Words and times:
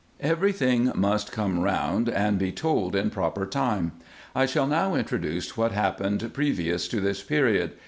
Every 0.21 0.51
thing 0.51 0.91
must 0.95 1.31
come 1.31 1.59
round, 1.59 2.09
and 2.09 2.39
be 2.39 2.51
told 2.51 2.95
in 2.95 3.11
proper 3.11 3.45
time. 3.45 3.91
I 4.33 4.47
shall 4.47 4.65
now 4.65 4.95
introduce 4.95 5.55
what 5.55 5.73
happened 5.73 6.31
previous 6.33 6.87
to 6.87 6.99
this 6.99 7.21
period. 7.21 7.73